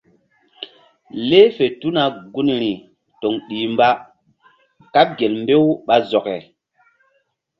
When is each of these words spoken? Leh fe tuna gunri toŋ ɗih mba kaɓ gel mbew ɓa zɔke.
Leh 1.27 1.49
fe 1.55 1.65
tuna 1.79 2.03
gunri 2.33 2.71
toŋ 3.21 3.33
ɗih 3.47 3.65
mba 3.73 3.87
kaɓ 4.93 5.07
gel 5.17 5.33
mbew 5.41 5.65
ɓa 5.85 5.95
zɔke. 6.09 6.35